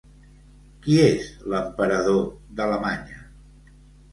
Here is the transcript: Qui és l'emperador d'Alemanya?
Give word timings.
Qui 0.85 0.95
és 1.01 1.27
l'emperador 1.55 2.25
d'Alemanya? 2.61 3.21